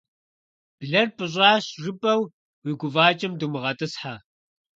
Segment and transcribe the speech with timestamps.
[0.79, 2.21] Блэр «пӀыщӀащ» жыпӀэу
[2.63, 4.15] уи гуфӀакӀэм думыгъэтӀысхьэ.